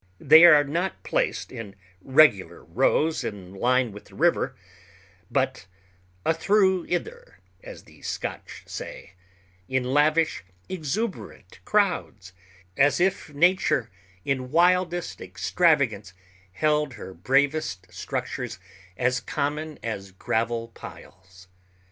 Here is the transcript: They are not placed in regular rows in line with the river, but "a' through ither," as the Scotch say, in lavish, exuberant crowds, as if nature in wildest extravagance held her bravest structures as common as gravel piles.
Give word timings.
They 0.19 0.45
are 0.45 0.63
not 0.63 1.03
placed 1.03 1.51
in 1.51 1.75
regular 2.01 2.63
rows 2.63 3.23
in 3.23 3.53
line 3.53 3.91
with 3.91 4.05
the 4.05 4.15
river, 4.15 4.55
but 5.29 5.67
"a' 6.25 6.33
through 6.33 6.87
ither," 6.89 7.37
as 7.63 7.83
the 7.83 8.01
Scotch 8.01 8.63
say, 8.65 9.13
in 9.69 9.83
lavish, 9.83 10.43
exuberant 10.67 11.59
crowds, 11.65 12.33
as 12.75 12.99
if 12.99 13.31
nature 13.31 13.91
in 14.25 14.49
wildest 14.49 15.21
extravagance 15.21 16.13
held 16.53 16.93
her 16.95 17.13
bravest 17.13 17.85
structures 17.93 18.57
as 18.97 19.19
common 19.19 19.77
as 19.83 20.11
gravel 20.13 20.69
piles. 20.69 21.47